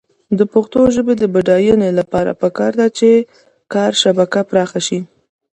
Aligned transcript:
د 0.37 0.39
پښتو 0.53 0.79
ژبې 0.95 1.13
د 1.17 1.23
بډاینې 1.33 1.89
لپاره 1.99 2.31
پکار 2.41 2.71
ده 2.79 2.87
چې 2.97 3.09
کاري 3.73 3.97
شبکه 4.03 4.39
پراخه 4.49 4.79
شي. 4.87 4.99